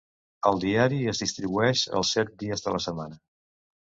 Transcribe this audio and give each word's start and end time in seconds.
El 0.51 0.55
diari 0.61 1.01
es 1.11 1.19
distribueix 1.23 1.83
els 1.99 2.13
set 2.17 2.31
dies 2.45 2.65
de 2.65 2.73
la 2.77 2.81
setmana. 2.87 3.21